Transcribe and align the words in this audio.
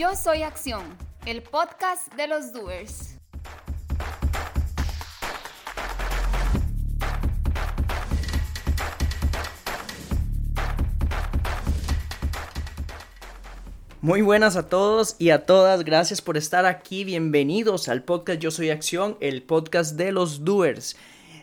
Yo 0.00 0.16
soy 0.16 0.44
Acción, 0.44 0.82
el 1.26 1.42
podcast 1.42 2.10
de 2.14 2.26
los 2.26 2.54
doers. 2.54 3.18
Muy 14.00 14.22
buenas 14.22 14.56
a 14.56 14.70
todos 14.70 15.16
y 15.18 15.28
a 15.28 15.44
todas, 15.44 15.84
gracias 15.84 16.22
por 16.22 16.38
estar 16.38 16.64
aquí, 16.64 17.04
bienvenidos 17.04 17.90
al 17.90 18.02
podcast 18.02 18.40
Yo 18.40 18.50
Soy 18.50 18.70
Acción, 18.70 19.18
el 19.20 19.42
podcast 19.42 19.96
de 19.96 20.12
los 20.12 20.46
doers. 20.46 20.96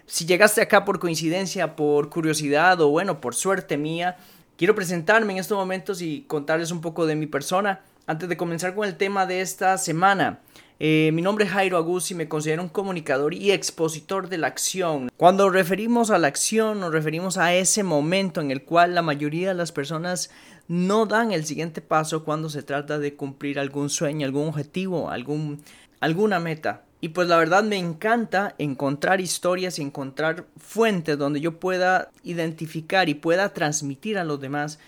Si 0.08 0.26
llegaste 0.26 0.62
acá 0.62 0.84
por 0.84 0.98
coincidencia, 0.98 1.76
por 1.76 2.10
curiosidad 2.10 2.82
o 2.82 2.90
bueno, 2.90 3.22
por 3.22 3.36
suerte 3.36 3.78
mía, 3.78 4.18
quiero 4.58 4.74
presentarme 4.74 5.34
en 5.34 5.38
estos 5.38 5.60
momentos 5.60 6.02
y 6.02 6.24
contarles 6.24 6.72
un 6.72 6.82
poco 6.82 7.06
de 7.06 7.16
mi 7.16 7.28
persona 7.28 7.84
antes 8.08 8.30
de 8.30 8.38
comenzar 8.38 8.74
con 8.74 8.88
el 8.88 8.96
tema 8.96 9.26
de 9.26 9.42
esta 9.42 9.78
semana. 9.78 10.40
Eh, 10.80 11.12
mi 11.14 11.22
nombre 11.22 11.46
es 11.46 11.52
Jairo 11.52 11.78
Aguzzi, 11.78 12.16
me 12.16 12.30
considero 12.30 12.64
un 12.64 12.70
comunicador 12.70 13.34
y 13.34 13.52
expositor 13.52 14.30
de 14.30 14.38
la 14.38 14.48
acción. 14.48 15.10
Cuando 15.18 15.50
referimos 15.50 16.10
a 16.10 16.18
la 16.18 16.28
acción, 16.28 16.80
nos 16.80 16.94
referimos 16.94 17.38
a 17.38 17.54
ese 17.54 17.84
momento 17.84 18.40
en 18.42 18.52
el 18.52 18.64
cual 18.64 18.96
la 18.96 19.02
mayoría 19.02 19.50
de 19.50 19.56
las 19.56 19.72
personas 19.72 20.30
no 20.68 21.06
dan 21.06 21.32
el 21.32 21.46
siguiente 21.46 21.82
paso 21.82 22.24
cuando 22.24 22.50
se 22.50 22.64
trata 22.64 22.98
de 23.00 23.16
cumplir 23.16 23.60
algún 23.60 23.90
sueño, 23.90 24.26
algún 24.26 24.48
objetivo, 24.48 25.10
algún, 25.10 25.62
alguna 26.00 26.40
meta. 26.40 26.84
Y 27.02 27.10
pues 27.10 27.28
la 27.28 27.38
verdad 27.38 27.64
me 27.64 27.78
encanta 27.78 28.56
encontrar 28.58 29.20
historias 29.20 29.80
y 29.80 29.82
encontrar 29.82 30.46
fuentes 30.58 31.18
donde 31.18 31.42
yo 31.42 31.60
pueda 31.60 32.10
identificar 32.24 33.10
y 33.10 33.16
pueda 33.16 33.54
transmitir 33.54 34.18
a 34.18 34.24
los 34.24 34.40
demás 34.40 34.80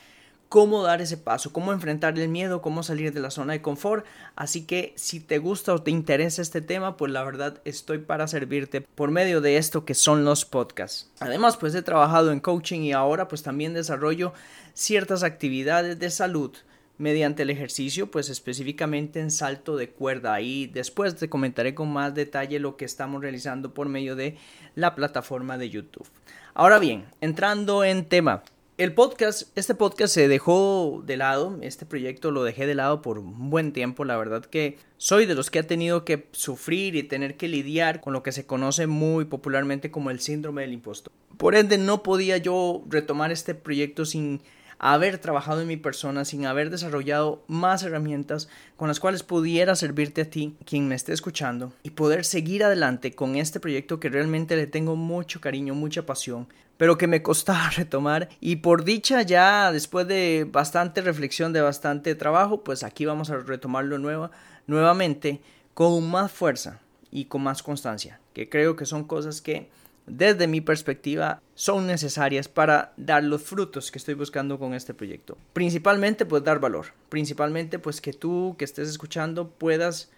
cómo 0.49 0.81
dar 0.81 0.99
ese 0.99 1.15
paso, 1.15 1.53
cómo 1.53 1.71
enfrentar 1.71 2.17
el 2.17 2.27
miedo, 2.27 2.61
cómo 2.61 2.81
salir 2.81 3.13
de 3.13 3.19
la 3.19 3.29
zona 3.29 3.53
de 3.53 3.61
confort. 3.61 4.05
Así 4.35 4.65
que 4.65 4.93
si 4.97 5.19
te 5.19 5.37
gusta 5.37 5.73
o 5.73 5.81
te 5.83 5.91
interesa 5.91 6.41
este 6.41 6.61
tema, 6.61 6.97
pues 6.97 7.11
la 7.11 7.23
verdad 7.23 7.61
estoy 7.65 7.99
para 7.99 8.27
servirte 8.27 8.81
por 8.81 9.11
medio 9.11 9.41
de 9.41 9.57
esto 9.57 9.85
que 9.85 9.93
son 9.93 10.25
los 10.25 10.45
podcasts. 10.45 11.09
Además, 11.19 11.55
pues 11.55 11.75
he 11.75 11.83
trabajado 11.83 12.31
en 12.31 12.39
coaching 12.39 12.81
y 12.81 12.93
ahora 12.93 13.27
pues 13.27 13.43
también 13.43 13.75
desarrollo 13.75 14.33
ciertas 14.73 15.21
actividades 15.21 15.99
de 15.99 16.09
salud 16.09 16.51
mediante 16.97 17.43
el 17.43 17.49
ejercicio, 17.51 18.11
pues 18.11 18.29
específicamente 18.29 19.21
en 19.21 19.31
salto 19.31 19.77
de 19.77 19.89
cuerda. 19.91 20.41
Y 20.41 20.65
después 20.65 21.15
te 21.15 21.29
comentaré 21.29 21.75
con 21.75 21.93
más 21.93 22.15
detalle 22.15 22.59
lo 22.59 22.75
que 22.75 22.85
estamos 22.85 23.21
realizando 23.21 23.73
por 23.73 23.87
medio 23.87 24.15
de 24.15 24.35
la 24.75 24.95
plataforma 24.95 25.57
de 25.57 25.69
YouTube. 25.69 26.07
Ahora 26.55 26.79
bien, 26.79 27.05
entrando 27.21 27.83
en 27.83 28.05
tema, 28.05 28.43
el 28.79 28.93
podcast, 28.93 29.49
este 29.57 29.75
podcast 29.75 30.13
se 30.13 30.29
dejó 30.29 31.03
de 31.05 31.17
lado, 31.17 31.57
este 31.61 31.85
proyecto 31.85 32.31
lo 32.31 32.45
dejé 32.45 32.65
de 32.65 32.75
lado 32.75 33.01
por 33.01 33.19
un 33.19 33.49
buen 33.49 33.73
tiempo, 33.73 34.05
la 34.05 34.15
verdad 34.15 34.45
que 34.45 34.77
soy 34.95 35.25
de 35.25 35.35
los 35.35 35.51
que 35.51 35.59
ha 35.59 35.67
tenido 35.67 36.05
que 36.05 36.29
sufrir 36.31 36.95
y 36.95 37.03
tener 37.03 37.35
que 37.35 37.49
lidiar 37.49 37.99
con 37.99 38.13
lo 38.13 38.23
que 38.23 38.31
se 38.31 38.45
conoce 38.45 38.87
muy 38.87 39.25
popularmente 39.25 39.91
como 39.91 40.11
el 40.11 40.21
síndrome 40.21 40.61
del 40.61 40.71
impostor. 40.71 41.11
Por 41.35 41.55
ende 41.55 41.77
no 41.77 42.03
podía 42.03 42.37
yo 42.37 42.81
retomar 42.87 43.33
este 43.33 43.53
proyecto 43.53 44.05
sin 44.05 44.41
haber 44.77 45.17
trabajado 45.17 45.59
en 45.59 45.67
mi 45.67 45.75
persona, 45.75 46.23
sin 46.23 46.45
haber 46.45 46.69
desarrollado 46.69 47.43
más 47.47 47.83
herramientas 47.83 48.47
con 48.77 48.87
las 48.87 49.01
cuales 49.01 49.23
pudiera 49.23 49.75
servirte 49.75 50.21
a 50.21 50.29
ti, 50.29 50.55
quien 50.65 50.87
me 50.87 50.95
esté 50.95 51.11
escuchando, 51.11 51.73
y 51.83 51.89
poder 51.89 52.23
seguir 52.23 52.63
adelante 52.63 53.11
con 53.11 53.35
este 53.35 53.59
proyecto 53.59 53.99
que 53.99 54.07
realmente 54.07 54.55
le 54.55 54.67
tengo 54.67 54.95
mucho 54.95 55.41
cariño, 55.41 55.75
mucha 55.75 56.05
pasión, 56.05 56.47
pero 56.79 56.97
que 56.97 57.07
me 57.07 57.21
costaba 57.21 57.69
retomar 57.75 58.29
y 58.39 58.55
por 58.55 58.85
dicha 58.85 59.21
ya 59.21 59.71
después 59.71 60.07
de 60.07 60.47
bastante 60.49 61.01
reflexión, 61.01 61.51
de 61.51 61.59
bastante 61.59 62.15
trabajo, 62.15 62.63
pues 62.63 62.83
aquí 62.83 63.05
vamos 63.05 63.29
a 63.29 63.37
retomarlo 63.37 63.99
nueva, 63.99 64.31
nuevamente 64.65 65.41
con 65.73 66.09
más 66.09 66.31
fuerza 66.31 66.79
y 67.11 67.25
con 67.25 67.43
más 67.43 67.61
constancia, 67.63 68.21
que 68.33 68.47
creo 68.47 68.77
que 68.77 68.85
son 68.85 69.03
cosas 69.03 69.41
que 69.41 69.69
desde 70.07 70.47
mi 70.47 70.61
perspectiva 70.61 71.41
son 71.53 71.85
necesarias 71.85 72.47
para 72.47 72.93
dar 72.95 73.25
los 73.25 73.43
frutos 73.43 73.91
que 73.91 73.97
estoy 73.97 74.13
buscando 74.13 74.57
con 74.57 74.73
este 74.73 74.93
proyecto. 74.93 75.37
Principalmente 75.51 76.25
pues 76.25 76.45
dar 76.45 76.61
valor, 76.61 76.87
principalmente 77.09 77.77
pues 77.77 77.99
que 77.99 78.13
tú 78.13 78.55
que 78.57 78.63
estés 78.63 78.87
escuchando 78.87 79.49
puedas 79.49 80.09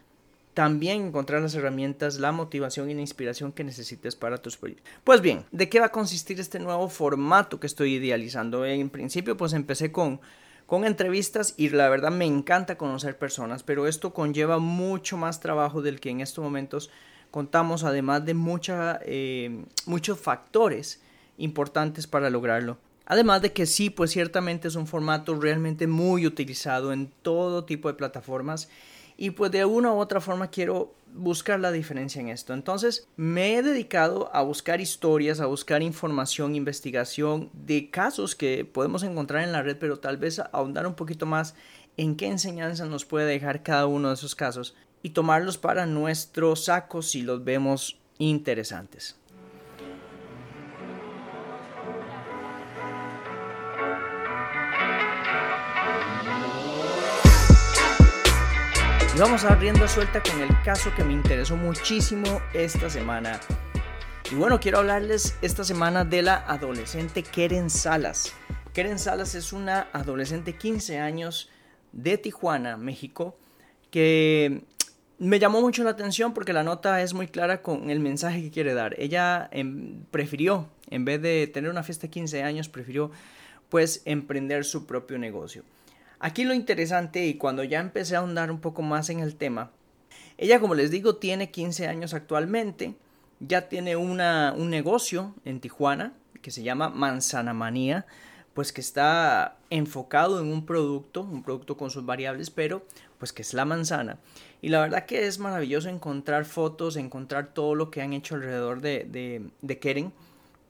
también 0.53 1.07
encontrar 1.07 1.41
las 1.41 1.55
herramientas, 1.55 2.19
la 2.19 2.31
motivación 2.31 2.89
y 2.89 2.93
la 2.93 3.01
inspiración 3.01 3.51
que 3.51 3.63
necesites 3.63 4.15
para 4.15 4.37
tus 4.37 4.57
proyectos. 4.57 4.91
Pues 5.03 5.21
bien, 5.21 5.45
¿de 5.51 5.69
qué 5.69 5.79
va 5.79 5.87
a 5.87 5.91
consistir 5.91 6.39
este 6.39 6.59
nuevo 6.59 6.89
formato 6.89 7.59
que 7.59 7.67
estoy 7.67 7.95
idealizando? 7.95 8.65
En 8.65 8.89
principio, 8.89 9.37
pues 9.37 9.53
empecé 9.53 9.91
con, 9.91 10.19
con 10.65 10.85
entrevistas 10.85 11.53
y 11.57 11.69
la 11.69 11.89
verdad 11.89 12.11
me 12.11 12.25
encanta 12.25 12.77
conocer 12.77 13.17
personas, 13.17 13.63
pero 13.63 13.87
esto 13.87 14.13
conlleva 14.13 14.59
mucho 14.59 15.17
más 15.17 15.39
trabajo 15.39 15.81
del 15.81 15.99
que 15.99 16.09
en 16.09 16.21
estos 16.21 16.43
momentos 16.43 16.89
contamos, 17.31 17.83
además 17.85 18.25
de 18.25 18.35
eh, 19.05 19.65
muchos 19.85 20.19
factores 20.19 21.01
importantes 21.37 22.07
para 22.07 22.29
lograrlo. 22.29 22.77
Además 23.05 23.41
de 23.41 23.51
que 23.51 23.65
sí, 23.65 23.89
pues 23.89 24.11
ciertamente 24.11 24.67
es 24.67 24.75
un 24.75 24.87
formato 24.87 25.35
realmente 25.35 25.87
muy 25.87 26.25
utilizado 26.25 26.93
en 26.93 27.11
todo 27.21 27.65
tipo 27.65 27.87
de 27.87 27.95
plataformas 27.95 28.69
y 29.21 29.29
pues 29.29 29.51
de 29.51 29.65
una 29.65 29.93
u 29.93 29.99
otra 29.99 30.19
forma 30.19 30.49
quiero 30.49 30.95
buscar 31.13 31.59
la 31.59 31.71
diferencia 31.71 32.19
en 32.19 32.29
esto. 32.29 32.55
Entonces 32.55 33.07
me 33.17 33.53
he 33.53 33.61
dedicado 33.61 34.31
a 34.33 34.41
buscar 34.41 34.81
historias, 34.81 35.39
a 35.39 35.45
buscar 35.45 35.83
información, 35.83 36.55
investigación 36.55 37.51
de 37.53 37.91
casos 37.91 38.33
que 38.33 38.65
podemos 38.65 39.03
encontrar 39.03 39.43
en 39.43 39.51
la 39.51 39.61
red, 39.61 39.77
pero 39.77 39.99
tal 39.99 40.17
vez 40.17 40.39
ahondar 40.39 40.87
un 40.87 40.95
poquito 40.95 41.27
más 41.27 41.53
en 41.97 42.15
qué 42.15 42.25
enseñanza 42.25 42.85
nos 42.85 43.05
puede 43.05 43.27
dejar 43.27 43.61
cada 43.61 43.85
uno 43.85 44.07
de 44.07 44.15
esos 44.15 44.33
casos 44.33 44.73
y 45.03 45.11
tomarlos 45.11 45.59
para 45.59 45.85
nuestro 45.85 46.55
saco 46.55 47.03
si 47.03 47.21
los 47.21 47.43
vemos 47.43 47.99
interesantes. 48.17 49.20
Vamos 59.21 59.43
a 59.43 59.53
rienda 59.53 59.87
suelta 59.87 60.19
con 60.23 60.41
el 60.41 60.49
caso 60.63 60.91
que 60.95 61.03
me 61.03 61.13
interesó 61.13 61.55
muchísimo 61.55 62.41
esta 62.55 62.89
semana. 62.89 63.39
Y 64.31 64.33
bueno, 64.33 64.59
quiero 64.59 64.79
hablarles 64.79 65.35
esta 65.43 65.63
semana 65.63 66.03
de 66.03 66.23
la 66.23 66.37
adolescente 66.47 67.21
Keren 67.21 67.69
Salas. 67.69 68.33
Keren 68.73 68.97
Salas 68.97 69.35
es 69.35 69.53
una 69.53 69.89
adolescente 69.93 70.55
15 70.55 70.97
años 70.97 71.51
de 71.91 72.17
Tijuana, 72.17 72.77
México, 72.77 73.37
que 73.91 74.63
me 75.19 75.37
llamó 75.37 75.61
mucho 75.61 75.83
la 75.83 75.91
atención 75.91 76.33
porque 76.33 76.51
la 76.51 76.63
nota 76.63 77.03
es 77.03 77.13
muy 77.13 77.27
clara 77.27 77.61
con 77.61 77.91
el 77.91 77.99
mensaje 77.99 78.41
que 78.41 78.49
quiere 78.49 78.73
dar. 78.73 78.99
Ella 78.99 79.49
em, 79.51 80.03
prefirió, 80.09 80.67
en 80.89 81.05
vez 81.05 81.21
de 81.21 81.45
tener 81.45 81.69
una 81.69 81.83
fiesta 81.83 82.07
de 82.07 82.09
15 82.09 82.41
años, 82.41 82.69
prefirió 82.69 83.11
pues 83.69 84.01
emprender 84.05 84.65
su 84.65 84.87
propio 84.87 85.19
negocio. 85.19 85.63
Aquí 86.23 86.43
lo 86.43 86.53
interesante 86.53 87.25
y 87.25 87.33
cuando 87.33 87.63
ya 87.63 87.79
empecé 87.79 88.15
a 88.15 88.19
ahondar 88.19 88.51
un 88.51 88.61
poco 88.61 88.83
más 88.83 89.09
en 89.09 89.21
el 89.21 89.35
tema, 89.35 89.71
ella 90.37 90.59
como 90.59 90.75
les 90.75 90.91
digo 90.91 91.15
tiene 91.15 91.49
15 91.49 91.87
años 91.87 92.13
actualmente, 92.13 92.93
ya 93.39 93.67
tiene 93.69 93.95
una, 93.95 94.53
un 94.55 94.69
negocio 94.69 95.33
en 95.45 95.59
Tijuana 95.59 96.13
que 96.43 96.51
se 96.51 96.61
llama 96.61 96.89
Manzana 96.89 97.55
Manía, 97.55 98.05
pues 98.53 98.71
que 98.71 98.81
está 98.81 99.57
enfocado 99.71 100.39
en 100.39 100.53
un 100.53 100.63
producto, 100.63 101.21
un 101.23 101.41
producto 101.41 101.75
con 101.75 101.89
sus 101.89 102.05
variables, 102.05 102.51
pero 102.51 102.85
pues 103.17 103.33
que 103.33 103.41
es 103.41 103.55
la 103.55 103.65
manzana. 103.65 104.19
Y 104.61 104.69
la 104.69 104.81
verdad 104.81 105.07
que 105.07 105.25
es 105.25 105.39
maravilloso 105.39 105.89
encontrar 105.89 106.45
fotos, 106.45 106.97
encontrar 106.97 107.53
todo 107.55 107.73
lo 107.73 107.89
que 107.89 108.03
han 108.03 108.13
hecho 108.13 108.35
alrededor 108.35 108.81
de, 108.81 109.07
de, 109.09 109.49
de 109.61 109.79
Keren. 109.79 110.13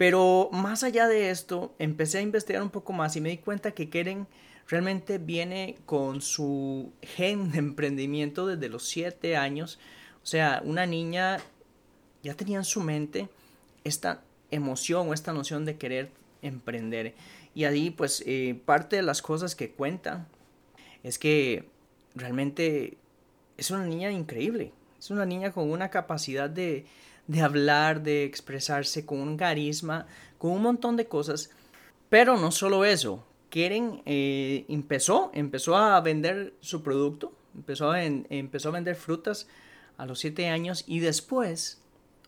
Pero 0.02 0.50
más 0.52 0.82
allá 0.82 1.08
de 1.08 1.30
esto, 1.30 1.76
empecé 1.78 2.18
a 2.18 2.22
investigar 2.22 2.64
un 2.64 2.72
poco 2.72 2.92
más 2.92 3.16
y 3.16 3.22
me 3.22 3.30
di 3.30 3.38
cuenta 3.38 3.74
que 3.74 3.92
Keren 3.92 4.26
realmente 4.68 5.20
viene 5.20 5.78
con 5.86 6.22
su 6.22 6.92
gen 7.04 7.52
de 7.52 7.60
emprendimiento 7.60 8.48
desde 8.48 8.68
los 8.68 8.90
siete 8.90 9.38
años. 9.38 9.78
O 10.24 10.26
sea, 10.26 10.64
una 10.66 10.88
niña 10.88 11.38
ya 12.24 12.34
tenía 12.34 12.58
en 12.58 12.64
su 12.64 12.82
mente 12.82 13.30
esta 13.84 14.24
emoción 14.50 15.08
o 15.08 15.14
esta 15.14 15.34
noción 15.34 15.66
de 15.66 15.78
querer 15.78 16.10
emprender. 16.42 17.14
Y 17.54 17.66
ahí 17.66 17.92
pues 17.92 18.24
eh, 18.26 18.60
parte 18.66 18.96
de 18.96 19.04
las 19.04 19.22
cosas 19.22 19.54
que 19.54 19.70
cuenta 19.70 20.28
es 21.04 21.20
que 21.20 21.70
realmente 22.16 22.98
es 23.56 23.70
una 23.70 23.86
niña 23.86 24.10
increíble. 24.10 24.72
Es 24.98 25.12
una 25.12 25.28
niña 25.28 25.52
con 25.52 25.70
una 25.70 25.92
capacidad 25.92 26.50
de, 26.50 26.88
de 27.32 27.42
hablar, 27.42 28.04
de 28.04 28.26
expresarse, 28.26 29.06
con 29.06 29.20
un 29.20 29.38
carisma, 29.38 30.06
con 30.38 30.52
un 30.52 30.62
montón 30.64 30.98
de 30.98 31.08
cosas. 31.08 31.50
Pero 32.10 32.38
no 32.38 32.52
solo 32.52 32.84
eso, 32.84 33.24
Keren 33.50 34.02
eh, 34.06 34.66
empezó, 34.68 35.32
empezó 35.34 35.78
a 35.78 36.02
vender 36.02 36.54
su 36.60 36.84
producto, 36.84 37.32
empezó 37.56 37.90
a, 37.92 38.72
vender 38.72 38.96
frutas 38.96 39.48
a 39.98 40.06
los 40.06 40.20
siete 40.20 40.50
años 40.50 40.84
y 40.88 41.00
después, 41.00 41.82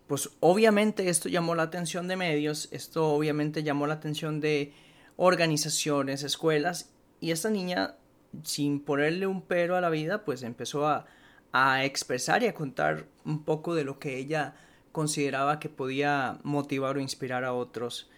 pues 0.08 0.30
obviamente 0.40 1.10
esto 1.10 1.28
llamó 1.28 1.54
la 1.54 1.64
atención 1.64 2.08
de 2.08 2.16
medios, 2.16 2.70
esto 2.72 3.10
obviamente 3.10 3.62
llamó 3.62 3.88
la 3.88 3.96
atención 3.96 4.40
de 4.40 4.72
organizaciones, 5.18 6.24
escuelas 6.24 6.92
y 7.20 7.32
esta 7.32 7.50
niña 7.50 7.96
sin 8.44 8.80
ponerle 8.80 9.28
un 9.28 9.42
pero 9.42 9.76
a 9.76 9.82
la 9.82 9.90
vida, 9.90 10.24
pues 10.24 10.44
empezó 10.44 10.88
a, 10.88 11.08
a 11.52 11.84
expresar 11.84 12.42
y 12.42 12.48
a 12.48 12.54
contar 12.54 13.06
un 13.26 13.44
poco 13.44 13.76
de 13.76 13.84
lo 13.84 14.00
que 14.00 14.18
ella 14.18 14.56
consideraba 14.94 15.60
que 15.60 15.68
podía 15.68 16.40
motivar 16.44 16.96
o 16.96 17.02
inspirar 17.02 17.44
a 17.44 17.54
otros. 17.54 18.10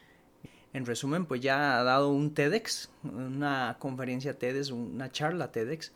En 0.74 0.86
resumen, 0.86 1.26
pues 1.26 1.42
ya 1.42 1.80
ha 1.80 1.84
dado 1.84 2.10
un 2.12 2.34
TEDx, 2.34 2.90
una 3.02 3.78
conferencia 3.80 4.38
TEDx, 4.38 4.72
una 4.72 5.10
charla 5.10 5.52
TEDx, 5.52 5.94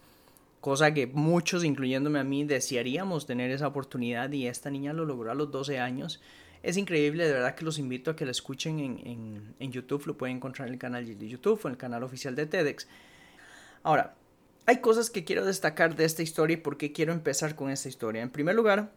cosa 0.61 0.93
que 0.93 1.05
muchos, 1.05 1.65
incluyéndome 1.65 2.19
a 2.19 2.23
mí, 2.23 2.45
desearíamos 2.45 3.25
tener 3.27 3.51
esa 3.51 3.67
oportunidad 3.67 4.31
y 4.31 4.47
esta 4.47 4.69
niña 4.69 4.93
lo 4.93 5.03
logró 5.05 5.31
a 5.31 5.35
los 5.35 5.51
12 5.51 5.79
años. 5.79 6.21
Es 6.63 6.77
increíble, 6.77 7.25
de 7.25 7.33
verdad 7.33 7.55
que 7.55 7.65
los 7.65 7.77
invito 7.77 8.11
a 8.11 8.15
que 8.15 8.23
la 8.23 8.31
escuchen 8.31 8.79
en, 8.79 9.71
YouTube, 9.71 10.07
lo 10.07 10.17
pueden 10.17 10.37
encontrar 10.37 10.69
en 10.69 10.75
el 10.75 10.79
canal 10.79 11.05
de 11.05 11.27
YouTube 11.27 11.59
o 11.61 11.67
en 11.67 11.73
el 11.73 11.77
canal 11.77 12.03
oficial 12.03 12.35
de 12.35 12.45
TEDx. 12.45 12.87
Ahora, 13.83 14.15
hay 14.65 14.77
cosas 14.77 15.09
que 15.09 15.25
quiero 15.25 15.43
destacar 15.43 15.97
de 15.97 16.05
esta 16.05 16.23
historia 16.23 16.53
y 16.53 16.57
por 16.57 16.77
qué 16.77 16.93
quiero 16.93 17.11
empezar 17.11 17.55
con 17.55 17.69
esta 17.69 17.89
historia. 17.89 18.21
En 18.21 18.29
primer 18.29 18.55
lugar, 18.55 18.91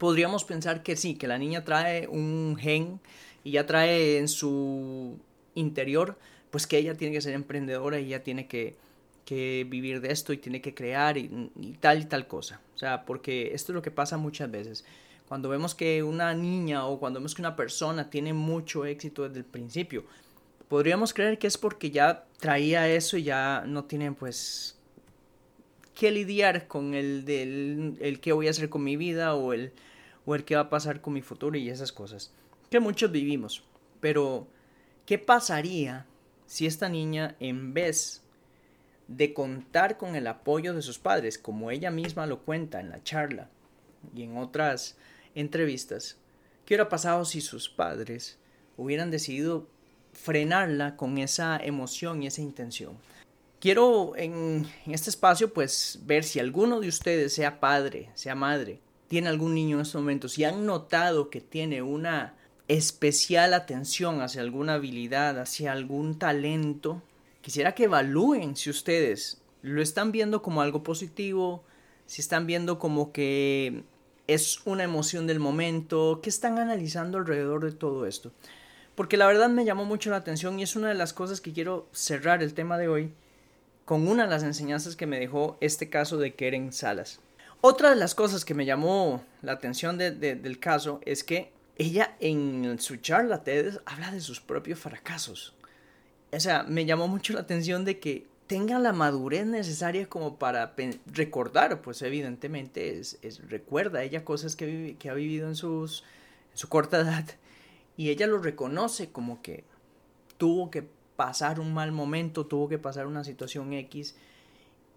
podríamos 0.00 0.44
pensar 0.44 0.82
que 0.82 0.96
sí, 0.96 1.14
que 1.14 1.28
la 1.28 1.36
niña 1.36 1.62
trae 1.62 2.08
un 2.08 2.56
gen 2.58 3.00
y 3.44 3.52
ya 3.52 3.66
trae 3.66 4.16
en 4.16 4.28
su 4.28 5.18
interior, 5.54 6.18
pues 6.50 6.66
que 6.66 6.78
ella 6.78 6.94
tiene 6.94 7.12
que 7.14 7.20
ser 7.20 7.34
emprendedora 7.34 8.00
y 8.00 8.06
ella 8.06 8.24
tiene 8.24 8.48
que, 8.48 8.76
que 9.26 9.66
vivir 9.68 10.00
de 10.00 10.10
esto 10.10 10.32
y 10.32 10.38
tiene 10.38 10.62
que 10.62 10.72
crear 10.74 11.18
y, 11.18 11.28
tal 11.80 12.00
y 12.00 12.06
tal 12.06 12.26
cosa. 12.26 12.62
O 12.74 12.78
sea, 12.78 13.04
porque 13.04 13.50
esto 13.52 13.72
es 13.72 13.74
lo 13.74 13.82
que 13.82 13.90
pasa 13.90 14.16
muchas 14.16 14.50
veces. 14.50 14.86
Cuando 15.28 15.50
vemos 15.50 15.74
que 15.74 16.02
una 16.02 16.32
niña 16.32 16.86
o 16.86 16.98
cuando 16.98 17.20
vemos 17.20 17.34
que 17.34 17.42
una 17.42 17.54
persona 17.54 18.08
tiene 18.08 18.32
mucho 18.32 18.86
éxito 18.86 19.28
desde 19.28 19.40
el 19.40 19.44
principio, 19.44 20.04
podríamos 20.68 21.12
creer 21.12 21.38
que 21.38 21.46
es 21.46 21.58
porque 21.58 21.90
ya 21.90 22.24
traía 22.38 22.88
eso 22.88 23.18
y 23.18 23.24
ya 23.24 23.64
no 23.66 23.84
tienen 23.84 24.14
pues 24.14 24.78
que 25.94 26.10
lidiar 26.10 26.68
con 26.68 26.94
el 26.94 27.26
del 27.26 27.98
el 28.00 28.18
qué 28.20 28.32
voy 28.32 28.46
a 28.46 28.50
hacer 28.50 28.70
con 28.70 28.82
mi 28.82 28.96
vida 28.96 29.34
o 29.34 29.52
el 29.52 29.74
o 30.30 30.36
el 30.36 30.44
qué 30.44 30.54
va 30.54 30.62
a 30.62 30.70
pasar 30.70 31.00
con 31.00 31.12
mi 31.12 31.22
futuro 31.22 31.58
y 31.58 31.70
esas 31.70 31.90
cosas 31.90 32.30
que 32.70 32.78
muchos 32.78 33.10
vivimos. 33.10 33.64
Pero 33.98 34.46
¿qué 35.04 35.18
pasaría 35.18 36.06
si 36.46 36.66
esta 36.66 36.88
niña 36.88 37.34
en 37.40 37.74
vez 37.74 38.22
de 39.08 39.34
contar 39.34 39.98
con 39.98 40.14
el 40.14 40.28
apoyo 40.28 40.72
de 40.72 40.82
sus 40.82 41.00
padres, 41.00 41.36
como 41.36 41.72
ella 41.72 41.90
misma 41.90 42.26
lo 42.26 42.42
cuenta 42.42 42.78
en 42.78 42.90
la 42.90 43.02
charla 43.02 43.50
y 44.14 44.22
en 44.22 44.36
otras 44.36 44.96
entrevistas, 45.34 46.16
qué 46.64 46.74
hubiera 46.74 46.88
pasado 46.88 47.24
si 47.24 47.40
sus 47.40 47.68
padres 47.68 48.38
hubieran 48.76 49.10
decidido 49.10 49.66
frenarla 50.12 50.96
con 50.96 51.18
esa 51.18 51.56
emoción 51.56 52.22
y 52.22 52.28
esa 52.28 52.40
intención. 52.40 52.96
Quiero 53.58 54.14
en, 54.16 54.64
en, 54.86 54.94
este 54.94 55.10
espacio 55.10 55.52
pues 55.52 55.98
ver 56.04 56.22
si 56.22 56.38
alguno 56.38 56.78
de 56.78 56.86
ustedes, 56.86 57.34
sea 57.34 57.58
padre, 57.58 58.10
sea 58.14 58.36
madre, 58.36 58.80
tiene 59.10 59.28
algún 59.28 59.54
niño 59.54 59.76
en 59.76 59.82
estos 59.82 60.00
momentos 60.00 60.38
y 60.38 60.44
han 60.44 60.64
notado 60.64 61.30
que 61.30 61.40
tiene 61.40 61.82
una 61.82 62.36
especial 62.68 63.54
atención 63.54 64.20
hacia 64.20 64.40
alguna 64.40 64.74
habilidad, 64.74 65.40
hacia 65.40 65.72
algún 65.72 66.16
talento, 66.16 67.02
quisiera 67.42 67.74
que 67.74 67.84
evalúen 67.84 68.54
si 68.54 68.70
ustedes 68.70 69.42
lo 69.62 69.82
están 69.82 70.12
viendo 70.12 70.42
como 70.42 70.62
algo 70.62 70.84
positivo, 70.84 71.64
si 72.06 72.20
están 72.20 72.46
viendo 72.46 72.78
como 72.78 73.10
que 73.10 73.82
es 74.28 74.60
una 74.64 74.84
emoción 74.84 75.26
del 75.26 75.40
momento, 75.40 76.20
qué 76.22 76.30
están 76.30 76.60
analizando 76.60 77.18
alrededor 77.18 77.64
de 77.64 77.72
todo 77.72 78.06
esto 78.06 78.30
porque 79.00 79.16
la 79.16 79.26
verdad 79.26 79.48
me 79.48 79.64
llamó 79.64 79.86
mucho 79.86 80.10
la 80.10 80.16
atención 80.16 80.58
y 80.60 80.62
es 80.62 80.76
una 80.76 80.88
de 80.88 80.94
las 80.94 81.14
cosas 81.14 81.40
que 81.40 81.54
quiero 81.54 81.88
cerrar 81.90 82.42
el 82.42 82.52
tema 82.52 82.76
de 82.76 82.88
hoy 82.88 83.14
con 83.86 84.06
una 84.06 84.24
de 84.24 84.28
las 84.30 84.42
enseñanzas 84.42 84.94
que 84.94 85.06
me 85.06 85.18
dejó 85.18 85.56
este 85.62 85.88
caso 85.88 86.18
de 86.18 86.34
Keren 86.34 86.70
Salas. 86.70 87.18
Otra 87.62 87.90
de 87.90 87.96
las 87.96 88.14
cosas 88.14 88.44
que 88.44 88.54
me 88.54 88.64
llamó 88.64 89.22
la 89.42 89.52
atención 89.52 89.98
de, 89.98 90.12
de, 90.12 90.34
del 90.34 90.58
caso 90.58 91.00
es 91.04 91.24
que 91.24 91.52
ella 91.76 92.16
en 92.20 92.78
su 92.78 92.96
charla 92.96 93.42
TED 93.42 93.78
habla 93.84 94.10
de 94.10 94.20
sus 94.20 94.40
propios 94.40 94.78
fracasos. 94.78 95.54
O 96.32 96.40
sea, 96.40 96.62
me 96.62 96.84
llamó 96.86 97.08
mucho 97.08 97.32
la 97.32 97.40
atención 97.40 97.84
de 97.84 97.98
que 97.98 98.26
tenga 98.50 98.80
la 98.80 98.92
madurez 98.92 99.46
necesaria 99.46 100.08
como 100.08 100.36
para 100.36 100.74
recordar, 101.06 101.82
pues 101.82 102.02
evidentemente 102.02 102.98
es, 102.98 103.18
recuerda 103.48 104.02
ella 104.02 104.24
cosas 104.24 104.56
que, 104.56 104.96
ha 105.08 105.14
vivido 105.14 105.46
en, 105.46 105.52
en 105.52 105.56
su 105.56 106.68
corta 106.68 106.98
edad 106.98 107.26
y 107.96 108.10
ella 108.10 108.26
lo 108.26 108.38
reconoce 108.38 109.12
como 109.12 109.40
que 109.40 109.62
tuvo 110.36 110.68
que 110.68 110.84
pasar 111.14 111.60
un 111.60 111.72
mal 111.72 111.92
momento, 111.92 112.44
tuvo 112.44 112.68
que 112.68 112.78
pasar 112.78 113.06
una 113.06 113.22
situación 113.22 113.72
X 113.72 114.16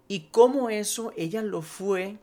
y 0.07 0.21
cómo 0.31 0.71
eso 0.71 1.13
ella 1.15 1.43
lo 1.43 1.61
fue 1.61 2.17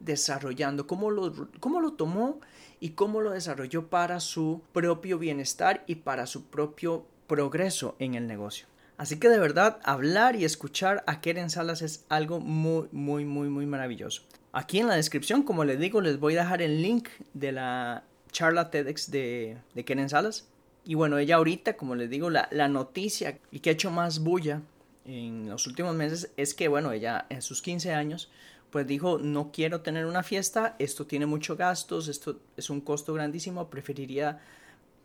desarrollando, 0.00 0.86
cómo 0.86 1.10
lo, 1.10 1.48
cómo 1.60 1.80
lo 1.80 1.92
tomó 1.92 2.40
y 2.80 2.90
cómo 2.90 3.20
lo 3.20 3.30
desarrolló 3.30 3.88
para 3.88 4.20
su 4.20 4.62
propio 4.72 5.18
bienestar 5.18 5.84
y 5.86 5.96
para 5.96 6.26
su 6.26 6.44
propio 6.46 7.06
progreso 7.26 7.96
en 7.98 8.14
el 8.14 8.26
negocio. 8.26 8.66
Así 8.96 9.20
que 9.20 9.28
de 9.28 9.38
verdad 9.38 9.78
hablar 9.84 10.34
y 10.34 10.44
escuchar 10.44 11.04
a 11.06 11.20
Keren 11.20 11.50
Salas 11.50 11.82
es 11.82 12.04
algo 12.08 12.40
muy, 12.40 12.88
muy, 12.90 13.24
muy, 13.24 13.48
muy 13.48 13.64
maravilloso. 13.64 14.22
Aquí 14.52 14.80
en 14.80 14.88
la 14.88 14.96
descripción, 14.96 15.44
como 15.44 15.64
les 15.64 15.78
digo, 15.78 16.00
les 16.00 16.18
voy 16.18 16.36
a 16.36 16.42
dejar 16.42 16.62
el 16.62 16.82
link 16.82 17.08
de 17.32 17.52
la 17.52 18.02
charla 18.32 18.70
TEDx 18.70 19.10
de, 19.10 19.58
de 19.74 19.84
Keren 19.84 20.08
Salas. 20.08 20.48
Y 20.84 20.94
bueno, 20.94 21.18
ella 21.18 21.36
ahorita, 21.36 21.76
como 21.76 21.94
les 21.94 22.10
digo, 22.10 22.28
la, 22.28 22.48
la 22.50 22.66
noticia 22.66 23.38
y 23.52 23.60
que 23.60 23.70
ha 23.70 23.74
hecho 23.74 23.90
más 23.90 24.20
bulla 24.20 24.62
en 25.04 25.48
los 25.48 25.66
últimos 25.66 25.94
meses 25.94 26.32
es 26.36 26.54
que, 26.54 26.68
bueno, 26.68 26.90
ella 26.92 27.26
en 27.28 27.40
sus 27.40 27.62
15 27.62 27.92
años, 27.92 28.30
pues 28.70 28.86
dijo, 28.86 29.18
no 29.18 29.50
quiero 29.52 29.80
tener 29.80 30.06
una 30.06 30.22
fiesta, 30.22 30.76
esto 30.78 31.06
tiene 31.06 31.26
muchos 31.26 31.56
gastos, 31.56 32.08
esto 32.08 32.38
es 32.56 32.70
un 32.70 32.80
costo 32.80 33.14
grandísimo, 33.14 33.68
preferiría 33.68 34.40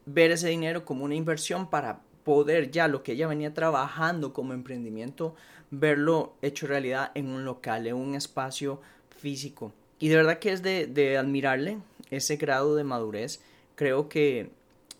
ver 0.06 0.31
ese 0.31 0.50
dinero 0.50 0.83
como 0.86 1.06
una 1.06 1.15
inversión 1.15 1.69
para 1.69 2.01
poder 2.24 2.71
ya 2.71 2.88
lo 2.88 3.04
que 3.04 3.13
ella 3.13 3.27
venía 3.27 3.54
trabajando 3.54 4.33
como 4.33 4.54
emprendimiento, 4.54 5.36
verlo 5.71 6.33
hecho 6.42 6.68
realidad 6.68 7.12
en 7.15 7.27
un 7.27 7.45
local, 7.45 7.88
en 7.88 7.95
un 7.95 8.15
espacio 8.15 8.81
físico. 9.18 9.74
Y 10.00 10.10
de 10.10 10.18
verdad 10.18 10.39
que 10.39 10.51
es 10.51 10.62
de, 10.62 10.88
de 10.88 11.18
admirarle 11.18 11.77
ese 12.12 12.36
grado 12.36 12.75
de 12.75 12.83
madurez. 12.83 13.42
Creo 13.75 14.10
que 14.10 14.50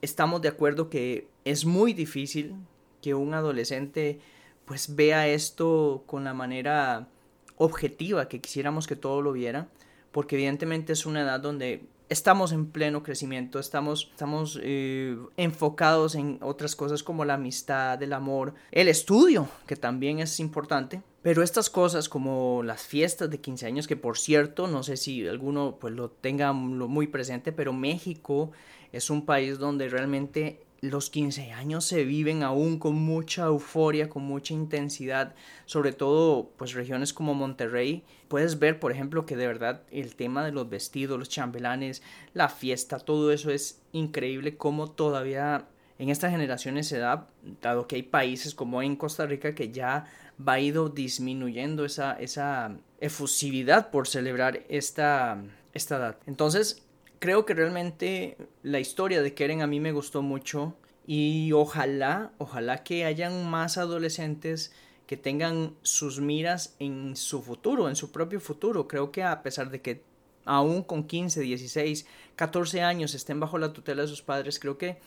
estamos 0.01 0.42
de 0.42 0.50
acuerdo 0.50 0.89
que 0.89 1.27
es 1.45 1.65
muy 1.65 1.94
difícil 1.94 2.55
que 3.01 3.13
un 3.13 3.34
adolescente 3.34 4.20
pues 4.65 4.96
vea 4.96 5.27
esto 5.27 6.03
con 6.05 6.24
la 6.24 6.34
manera 6.34 7.08
objetiva 7.57 8.27
que 8.27 8.41
quisiéramos 8.41 8.88
que 8.88 8.95
todo 8.95 9.22
lo 9.22 9.31
viera, 9.31 9.67
porque 10.12 10.36
evidentemente 10.36 10.93
es 10.93 11.05
una 11.05 11.22
edad 11.22 11.39
donde 11.39 11.88
estamos 12.10 12.51
en 12.51 12.67
pleno 12.67 13.03
crecimiento, 13.03 13.60
estamos, 13.60 14.10
estamos 14.12 14.60
eh, 14.62 15.17
enfocados 15.38 16.15
en 16.15 16.38
otras 16.41 16.75
cosas 16.75 17.03
como 17.03 17.25
la 17.25 17.36
amistad, 17.36 18.01
el 18.01 18.13
amor, 18.13 18.53
el 18.72 18.88
estudio, 18.88 19.48
que 19.65 19.75
también 19.75 20.19
es 20.19 20.39
importante, 20.39 21.01
pero 21.22 21.41
estas 21.41 21.69
cosas 21.69 22.10
como 22.10 22.62
las 22.63 22.83
fiestas 22.83 23.29
de 23.29 23.39
15 23.39 23.65
años, 23.65 23.88
que 23.88 23.98
por 23.98 24.17
cierto, 24.17 24.67
no 24.67 24.83
sé 24.83 24.98
si 24.98 25.27
alguno 25.27 25.77
pues 25.79 25.93
lo 25.93 26.10
tenga 26.10 26.53
muy 26.53 27.07
presente, 27.07 27.51
pero 27.51 27.74
México 27.74 28.51
es 28.91 29.10
un 29.10 29.25
país 29.25 29.57
donde 29.57 29.89
realmente 29.89 30.63
los 30.84 31.10
15 31.10 31.54
años 31.54 31.86
se 31.86 32.04
viven 32.04 32.44
aún 32.44 32.78
con 32.78 32.96
mucha 32.96 33.46
euforia, 33.46 34.10
con 34.10 34.24
mucha 34.24 34.54
intensidad, 34.54 35.34
sobre 35.66 35.94
todo 35.94 36.52
pues 36.58 36.74
regiones 36.74 37.13
como 37.13 37.34
Monterrey. 37.34 38.04
Puedes 38.28 38.60
ver, 38.60 38.82
por 38.82 38.92
ejemplo, 38.92 39.25
que 39.25 39.38
de 39.38 39.48
verdad 39.48 39.84
el 39.92 40.18
tema 40.18 40.44
de 40.44 40.52
los 40.52 40.70
vestidos, 40.70 41.18
los 41.18 41.30
chambelanes, 41.30 42.02
la 42.34 42.50
fiesta, 42.50 43.00
todo 43.00 43.32
eso 43.32 43.50
es 43.50 43.82
increíble 43.94 44.58
como 44.58 44.92
todavía 44.92 45.70
en 46.00 46.10
estas 46.10 46.32
generaciones 46.32 46.88
se 46.88 46.98
da, 46.98 47.30
dado 47.62 47.88
que 47.88 47.96
hay 47.96 48.04
países 48.04 48.54
como 48.54 48.82
en 48.82 48.98
Costa 48.98 49.25
Rica 49.25 49.56
que 49.56 49.72
ya 49.72 50.08
va 50.46 50.60
ido 50.60 50.90
disminuyendo 50.90 51.86
esa, 51.86 52.13
esa 52.20 52.75
efusividad 53.00 53.90
por 53.90 54.10
celebrar 54.10 54.63
esta, 54.68 55.42
esta 55.74 55.96
edad. 55.96 56.18
Entonces, 56.25 56.84
creo 57.24 57.46
que 57.46 57.53
realmente 57.53 58.36
la 58.63 58.82
historia 58.82 59.22
de 59.22 59.34
Keren 59.34 59.62
a 59.62 59.68
mí 59.68 59.80
me 59.80 59.94
gustó 59.94 60.22
mucho 60.22 60.75
y 61.08 61.53
ojalá, 61.53 62.34
ojalá 62.38 62.84
que 62.84 63.06
hayan 63.06 63.50
más 63.50 63.77
adolescentes 63.77 64.74
que 65.08 65.15
tengan 65.15 65.74
sus 65.84 66.20
miras 66.20 66.75
en 66.80 67.15
su 67.15 67.42
futuro, 67.42 67.88
en 67.88 67.96
su 67.96 68.12
propio 68.12 68.42
futuro. 68.42 68.89
Creo 68.89 69.13
que 69.13 69.24
a 69.24 69.42
pesar 69.42 69.70
de 69.70 69.82
que 69.82 70.03
aún 70.44 70.84
con 70.84 71.06
15, 71.06 71.39
16, 71.39 72.06
14 72.36 72.82
años 72.82 73.15
estén 73.15 73.39
bajo 73.39 73.58
la 73.58 73.72
tutela 73.72 74.01
de 74.01 74.10
sus 74.10 74.22
padres, 74.22 74.60
creo 74.60 74.77
que 74.77 74.98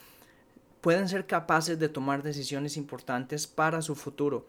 pueden 0.81 1.11
ser 1.11 1.27
capaces 1.27 1.79
de 1.79 1.91
tomar 1.91 2.23
decisiones 2.23 2.79
importantes 2.79 3.47
para 3.47 3.83
su 3.83 3.95
futuro 3.95 4.47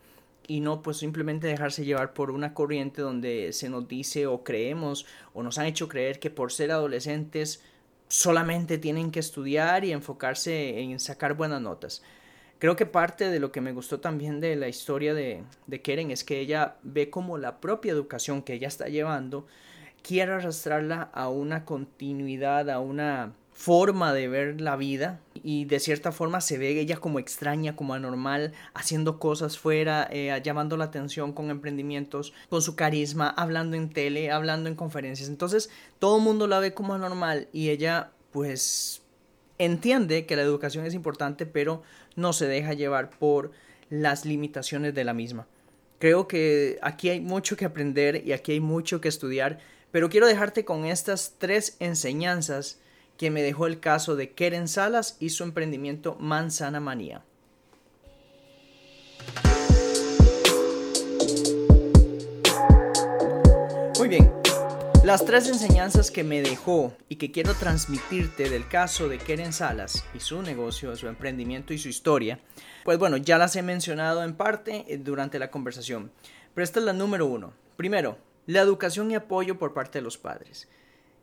y 0.48 0.62
no 0.62 0.82
pues 0.82 0.98
simplemente 0.98 1.48
dejarse 1.48 1.86
llevar 1.86 2.13
por 2.13 2.32
una 2.32 2.54
corriente 2.54 3.01
donde 3.01 3.51
se 3.54 3.70
nos 3.70 3.88
dice 3.88 4.25
o 4.27 4.44
creemos 4.44 5.06
o 5.34 5.44
nos 5.44 5.58
han 5.58 5.66
hecho 5.66 5.89
creer 5.89 6.20
que 6.20 6.30
por 6.30 6.51
ser 6.51 6.72
adolescentes 6.72 7.62
solamente 8.08 8.77
tienen 8.77 9.12
que 9.12 9.20
estudiar 9.20 9.84
y 9.84 9.92
enfocarse 9.92 10.80
en 10.80 11.00
sacar 11.00 11.34
buenas 11.34 11.62
notas. 11.62 12.01
Creo 12.60 12.75
que 12.75 12.86
parte 12.86 13.30
de 13.30 13.39
lo 13.39 13.51
que 13.51 13.62
me 13.62 13.74
gustó 13.74 14.00
también 14.00 14.39
de 14.39 14.56
la 14.56 14.68
historia 14.68 15.13
de, 15.13 15.44
de 15.68 15.82
Keren 15.82 16.10
es 16.10 16.24
que 16.24 16.39
ella 16.39 16.77
ve 16.82 17.10
como 17.10 17.38
la 17.38 17.60
propia 17.60 17.92
educación 17.92 18.42
que 18.42 18.54
ella 18.54 18.68
está 18.68 18.88
llevando 18.88 19.46
quiere 20.01 20.32
arrastrarla 20.32 21.10
a 21.13 21.30
una 21.30 21.66
continuidad, 21.66 22.70
a 22.70 22.80
una 22.80 23.34
forma 23.51 24.13
de 24.13 24.27
ver 24.27 24.62
la 24.62 24.75
vida 24.75 25.20
y 25.50 25.63
de 25.63 25.80
cierta 25.80 26.12
forma 26.12 26.42
se 26.42 26.58
ve 26.58 26.77
ella 26.77 26.98
como 26.98 27.20
extraña, 27.20 27.74
como 27.74 27.94
anormal, 27.94 28.51
haciendo 28.74 29.18
cosas 29.18 29.58
fuera, 29.58 30.06
eh, 30.12 30.38
llamando 30.44 30.75
la 30.75 30.84
atención 30.84 31.32
con 31.32 31.50
emprendimientos, 31.50 32.34
con 32.50 32.62
su 32.62 32.75
carisma, 32.75 33.30
hablando 33.30 33.77
en 33.77 33.89
tele, 33.89 34.30
hablando 34.30 34.68
en 34.68 34.75
conferencias. 34.75 35.30
Entonces 35.30 35.70
todo 36.00 36.18
el 36.18 36.24
mundo 36.24 36.48
la 36.48 36.60
ve 36.60 36.74
como 36.74 36.96
anormal 36.96 37.48
y 37.54 37.70
ella 37.70 38.12
pues 38.32 39.04
entiende 39.58 40.25
que 40.25 40.36
la 40.36 40.42
educación 40.42 40.86
es 40.86 40.94
importante 40.94 41.46
pero 41.46 41.82
no 42.18 42.34
se 42.34 42.46
deja 42.46 42.74
llevar 42.74 43.10
por 43.10 43.54
las 43.89 44.25
limitaciones 44.25 44.94
de 44.96 45.06
la 45.06 45.13
misma. 45.13 45.48
Creo 45.98 46.27
que 46.27 46.77
aquí 46.82 47.08
hay 47.08 47.22
mucho 47.22 47.56
que 47.56 47.63
aprender 47.63 48.22
y 48.27 48.34
aquí 48.34 48.51
hay 48.51 48.60
mucho 48.60 49.00
que 49.00 49.08
estudiar, 49.08 49.60
pero 49.92 50.10
quiero 50.10 50.27
dejarte 50.27 50.66
con 50.66 50.84
estas 50.84 51.36
tres 51.38 51.77
enseñanzas 51.80 52.82
que 53.18 53.32
me 53.32 53.42
dejó 53.42 53.68
el 53.68 53.80
caso 53.80 54.16
de 54.16 54.32
Keren 54.32 54.68
Salas 54.68 55.18
y 55.20 55.30
su 55.30 55.44
emprendimiento 55.44 56.16
Manzana 56.20 56.80
Manía. 56.80 57.24
Muy 63.98 64.08
bien, 64.08 64.32
las 65.04 65.26
tres 65.26 65.48
enseñanzas 65.48 66.12
que 66.12 66.24
me 66.24 66.42
dejó 66.42 66.94
y 67.10 67.16
que 67.16 67.32
quiero 67.32 67.54
transmitirte 67.56 68.50
del 68.50 68.68
caso 68.68 69.10
de 69.10 69.18
Keren 69.18 69.54
Salas 69.54 70.06
y 70.14 70.20
su 70.20 70.42
negocio, 70.42 70.96
su 70.96 71.08
emprendimiento 71.08 71.74
y 71.74 71.78
su 71.78 71.90
historia, 71.90 72.40
pues 72.86 73.00
bueno, 73.00 73.18
ya 73.18 73.38
las 73.38 73.56
he 73.56 73.64
mencionado 73.64 74.24
en 74.24 74.36
parte 74.36 74.86
eh, 74.88 74.98
durante 74.98 75.40
la 75.40 75.50
conversación, 75.50 76.12
pero 76.54 76.64
esta 76.64 76.80
es 76.80 76.86
la 76.86 76.94
número 76.94 77.26
uno. 77.26 77.54
Primero, 77.76 78.18
la 78.46 78.62
educación 78.62 79.10
y 79.12 79.16
apoyo 79.16 79.58
por 79.58 79.74
parte 79.74 80.00
de 80.00 80.04
los 80.04 80.18
padres. 80.18 80.68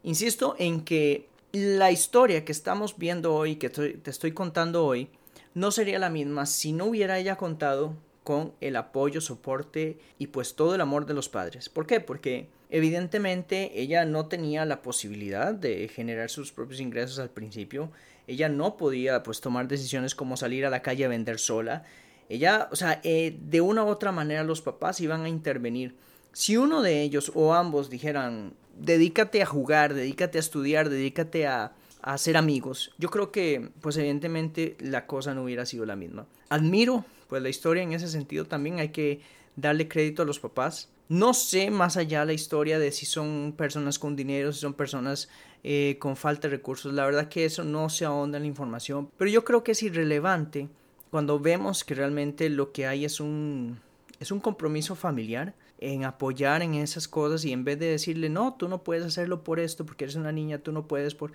Insisto 0.03 0.57
en 0.59 0.85
que 0.85 1.29
la 1.55 1.93
historia 1.93 2.45
que 2.45 2.53
estamos 2.53 2.99
viendo 2.99 3.35
hoy, 3.35 3.57
que 3.57 3.71
te 3.71 4.11
estoy 4.11 4.33
contando 4.33 4.85
hoy, 4.85 5.09
no 5.55 5.71
sería 5.71 6.01
la 6.01 6.11
misma 6.11 6.47
si 6.47 6.73
no 6.73 6.87
hubiera 6.87 7.19
ella 7.19 7.37
contado 7.37 7.95
con 8.25 8.53
el 8.61 8.75
apoyo, 8.75 9.21
soporte 9.21 9.99
y 10.19 10.29
pues 10.29 10.57
todo 10.57 10.75
el 10.75 10.81
amor 10.81 11.07
de 11.07 11.15
los 11.15 11.29
padres. 11.29 11.69
¿Por 11.69 11.87
qué? 11.87 12.01
Porque 12.01 12.49
evidentemente 12.71 13.81
ella 13.81 14.05
no 14.05 14.27
tenía 14.27 14.65
la 14.65 14.83
posibilidad 14.83 15.55
de 15.55 15.87
generar 15.89 16.29
sus 16.29 16.51
propios 16.51 16.81
ingresos 16.81 17.21
al 17.21 17.31
principio. 17.31 17.93
Ella 18.27 18.49
no 18.49 18.77
podía 18.77 19.23
pues 19.23 19.41
tomar 19.41 19.69
decisiones 19.69 20.15
como 20.15 20.37
salir 20.37 20.67
a 20.67 20.71
la 20.71 20.83
calle 20.83 21.05
a 21.05 21.09
vender 21.09 21.39
sola. 21.39 21.85
Ella, 22.29 22.69
o 22.73 22.77
sea, 22.77 23.01
eh, 23.05 23.39
de 23.41 23.61
una 23.61 23.85
u 23.85 23.89
otra 23.89 24.11
manera 24.11 24.43
los 24.43 24.63
papás 24.63 25.01
iban 25.01 25.23
a 25.23 25.29
intervenir. 25.29 25.95
Si 26.33 26.57
uno 26.57 26.83
de 26.83 27.03
ellos 27.03 27.31
o 27.35 27.55
ambos 27.55 27.91
dijeran, 27.91 28.55
dedícate 28.79 29.43
a 29.43 29.47
jugar, 29.47 29.95
dedícate 29.95 30.39
a 30.39 30.41
estudiar, 30.41 30.89
dedícate 30.89 31.47
a, 31.47 31.73
a 32.03 32.13
hacer 32.13 32.37
amigos. 32.37 32.93
Yo 32.99 33.11
creo 33.11 33.33
que, 33.33 33.71
pues 33.81 33.97
evidentemente, 33.97 34.77
la 34.81 35.07
cosa 35.07 35.35
no 35.35 35.45
hubiera 35.45 35.67
sido 35.67 35.87
la 35.87 35.97
misma. 35.97 36.27
Admiro, 36.49 37.05
pues 37.29 37.43
la 37.43 37.49
historia 37.49 37.83
en 37.83 37.93
ese 37.93 38.09
sentido 38.09 38.45
también 38.45 38.79
hay 38.79 38.91
que 38.91 39.21
darle 39.57 39.89
crédito 39.89 40.23
a 40.23 40.27
los 40.27 40.39
papás. 40.39 40.91
No 41.09 41.35
sé 41.35 41.71
más 41.71 41.97
allá 41.97 42.25
la 42.25 42.33
historia 42.33 42.79
de 42.79 42.91
si 42.93 43.07
son 43.07 43.55
personas 43.57 43.99
con 43.99 44.17
dinero, 44.17 44.53
si 44.53 44.61
son 44.61 44.75
personas 44.75 45.29
eh, 45.63 45.97
con 45.99 46.17
falta 46.17 46.49
de 46.49 46.57
recursos. 46.57 46.93
La 46.93 47.05
verdad 47.05 47.29
que 47.29 47.45
eso 47.45 47.65
no 47.65 47.89
se 47.89 48.05
ahonda 48.05 48.39
en 48.39 48.45
la 48.45 48.49
información. 48.49 49.11
Pero 49.17 49.31
yo 49.31 49.45
creo 49.45 49.65
que 49.65 49.73
es 49.73 49.83
irrelevante 49.83 50.69
cuando 51.11 51.39
vemos 51.39 51.85
que 51.85 51.95
realmente 51.95 52.49
lo 52.49 52.73
que 52.73 52.87
hay 52.87 53.05
es 53.05 53.21
un, 53.21 53.81
es 54.21 54.31
un 54.31 54.41
compromiso 54.41 54.95
familiar 54.95 55.55
en 55.79 56.05
apoyar 56.05 56.63
en 56.63 56.75
esas 56.75 57.09
cosas 57.09 57.45
y 57.45 57.53
en 57.53 57.65
vez 57.65 57.79
de 57.79 57.87
decirle, 57.87 58.29
no, 58.29 58.55
tú 58.55 58.69
no 58.69 58.83
puedes 58.83 59.05
hacerlo 59.05 59.45
por 59.45 59.61
esto, 59.61 59.85
porque 59.85 60.05
eres 60.05 60.17
una 60.17 60.33
niña, 60.33 60.59
tú 60.59 60.73
no 60.73 60.87
puedes 60.87 61.15
por... 61.15 61.33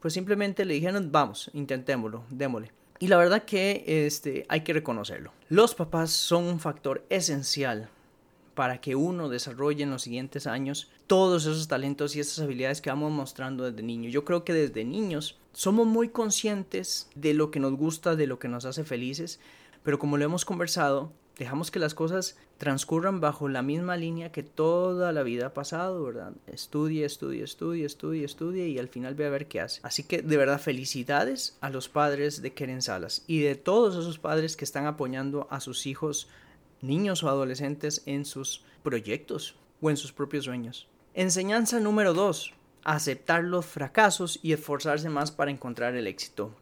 Pues 0.00 0.14
simplemente 0.14 0.64
le 0.64 0.74
dijeron, 0.74 1.10
vamos, 1.10 1.50
intentémoslo, 1.54 2.22
démosle. 2.30 2.70
Y 3.00 3.08
la 3.08 3.16
verdad 3.16 3.44
que 3.44 3.84
este, 4.06 4.44
hay 4.48 4.62
que 4.62 4.72
reconocerlo. 4.72 5.32
Los 5.48 5.74
papás 5.74 6.10
son 6.10 6.44
un 6.44 6.60
factor 6.60 7.04
esencial 7.10 7.88
para 8.54 8.80
que 8.80 8.96
uno 8.96 9.28
desarrolle 9.28 9.84
en 9.84 9.90
los 9.90 10.02
siguientes 10.02 10.48
años 10.48 10.90
todos 11.06 11.44
esos 11.44 11.68
talentos 11.68 12.16
y 12.16 12.20
esas 12.20 12.40
habilidades 12.40 12.80
que 12.80 12.90
vamos 12.90 13.12
mostrando 13.12 13.70
desde 13.70 13.84
niños. 13.84 14.12
Yo 14.12 14.24
creo 14.24 14.44
que 14.44 14.52
desde 14.52 14.84
niños 14.84 15.38
somos 15.52 15.86
muy 15.86 16.08
conscientes 16.08 17.08
de 17.14 17.34
lo 17.34 17.52
que 17.52 17.60
nos 17.60 17.74
gusta, 17.74 18.16
de 18.16 18.26
lo 18.26 18.40
que 18.40 18.48
nos 18.48 18.64
hace 18.64 18.82
felices, 18.82 19.38
pero 19.84 20.00
como 20.00 20.16
lo 20.16 20.24
hemos 20.24 20.44
conversado, 20.44 21.12
dejamos 21.38 21.70
que 21.70 21.78
las 21.78 21.94
cosas 21.94 22.36
transcurran 22.58 23.20
bajo 23.20 23.48
la 23.48 23.62
misma 23.62 23.96
línea 23.96 24.32
que 24.32 24.42
toda 24.42 25.12
la 25.12 25.22
vida 25.22 25.46
ha 25.46 25.54
pasado, 25.54 26.02
¿verdad? 26.02 26.32
Estudie, 26.48 27.04
estudie, 27.04 27.44
estudie, 27.44 27.86
estudie, 27.86 28.24
estudie 28.24 28.68
y 28.68 28.78
al 28.78 28.88
final 28.88 29.14
ve 29.14 29.26
a 29.26 29.30
ver 29.30 29.46
qué 29.46 29.60
hace. 29.60 29.80
Así 29.84 30.02
que 30.02 30.20
de 30.20 30.36
verdad 30.36 30.60
felicidades 30.60 31.56
a 31.60 31.70
los 31.70 31.88
padres 31.88 32.42
de 32.42 32.52
Keren 32.52 32.82
Salas 32.82 33.22
y 33.28 33.40
de 33.40 33.54
todos 33.54 33.94
esos 33.94 34.18
padres 34.18 34.56
que 34.56 34.64
están 34.64 34.86
apoyando 34.86 35.46
a 35.50 35.60
sus 35.60 35.86
hijos, 35.86 36.28
niños 36.82 37.22
o 37.22 37.28
adolescentes 37.28 38.02
en 38.06 38.24
sus 38.24 38.64
proyectos 38.82 39.54
o 39.80 39.90
en 39.90 39.96
sus 39.96 40.12
propios 40.12 40.44
sueños. 40.44 40.88
Enseñanza 41.14 41.78
número 41.78 42.14
2. 42.14 42.54
Aceptar 42.84 43.44
los 43.44 43.66
fracasos 43.66 44.40
y 44.42 44.52
esforzarse 44.52 45.08
más 45.08 45.30
para 45.30 45.50
encontrar 45.50 45.94
el 45.94 46.06
éxito. 46.06 46.52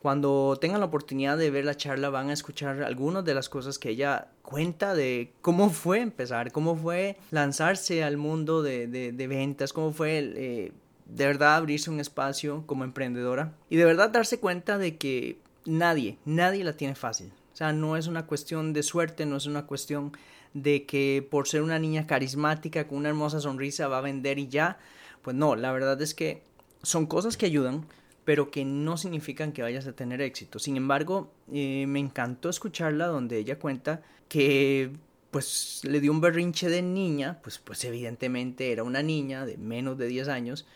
Cuando 0.00 0.56
tengan 0.60 0.80
la 0.80 0.86
oportunidad 0.86 1.36
de 1.38 1.50
ver 1.50 1.64
la 1.64 1.76
charla 1.76 2.10
van 2.10 2.30
a 2.30 2.32
escuchar 2.32 2.82
algunas 2.82 3.24
de 3.24 3.34
las 3.34 3.48
cosas 3.48 3.78
que 3.78 3.90
ella 3.90 4.28
cuenta 4.42 4.94
de 4.94 5.32
cómo 5.40 5.70
fue 5.70 6.00
empezar, 6.00 6.52
cómo 6.52 6.76
fue 6.76 7.16
lanzarse 7.30 8.04
al 8.04 8.16
mundo 8.16 8.62
de, 8.62 8.86
de, 8.86 9.26
ventas, 9.26 9.72
cómo 9.72 9.92
fue 9.92 10.18
eh, 10.18 10.72
de 11.06 11.26
verdad 11.26 11.56
abrirse 11.56 11.90
un 11.90 11.98
espacio 11.98 12.64
como 12.66 12.84
emprendedora 12.84 13.54
y 13.68 13.76
de 13.76 13.84
verdad 13.84 14.10
darse 14.10 14.38
cuenta 14.38 14.78
de 14.78 14.96
que 14.96 15.38
nadie, 15.64 16.18
nadie 16.24 16.62
la 16.62 16.74
tiene 16.74 16.94
fácil. 16.94 17.32
O 17.52 17.56
sea, 17.56 17.72
no 17.72 17.96
es 17.96 18.06
una 18.06 18.26
cuestión 18.26 18.72
de 18.72 18.82
suerte, 18.82 19.24
no 19.24 19.36
es 19.36 19.46
una 19.46 19.66
cuestión 19.66 20.12
de 20.52 20.86
que 20.86 21.26
por 21.30 21.48
ser 21.48 21.62
una 21.62 21.78
niña 21.78 22.06
carismática 22.06 22.86
con 22.86 22.98
una 22.98 23.08
hermosa 23.08 23.40
sonrisa 23.40 23.88
va 23.88 23.98
a 23.98 24.02
vender 24.02 24.38
y 24.38 24.48
ya. 24.48 24.78
Pues 25.22 25.34
no, 25.34 25.56
la 25.56 25.72
verdad 25.72 26.00
es 26.00 26.14
que 26.14 26.42
son 26.82 27.06
cosas 27.06 27.36
que 27.36 27.46
ayudan, 27.46 27.86
pero 28.26 28.50
que 28.50 28.64
no 28.64 28.96
significan 28.96 29.52
que 29.52 29.62
vayas 29.62 29.86
a 29.86 29.92
tener 29.92 30.20
éxito. 30.20 30.58
Sin 30.58 30.76
embargo, 30.76 31.32
eh, 31.52 31.86
me 31.86 32.00
encantó 32.00 32.50
escucharla 32.50 33.06
donde 33.06 33.38
ella 33.38 33.60
cuenta 33.60 34.02
que 34.28 34.90
pues 35.30 35.80
le 35.84 36.00
dio 36.00 36.10
un 36.10 36.20
berrinche 36.20 36.68
de 36.68 36.82
niña, 36.82 37.38
pues, 37.42 37.58
pues 37.58 37.84
evidentemente 37.84 38.72
era 38.72 38.82
una 38.82 39.02
niña 39.02 39.46
de 39.46 39.56
menos 39.56 39.96
de 39.96 40.08
10 40.08 40.26
años, 40.26 40.66